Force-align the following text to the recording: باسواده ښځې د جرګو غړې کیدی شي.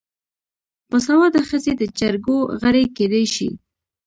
باسواده 0.89 1.41
ښځې 1.49 1.73
د 1.77 1.83
جرګو 1.99 2.37
غړې 2.61 2.83
کیدی 2.97 3.25
شي. 3.35 3.49